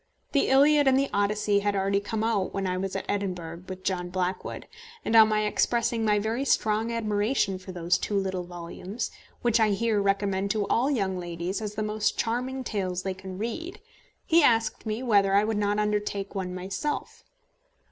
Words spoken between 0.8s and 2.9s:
and the Odyssey had already come out when I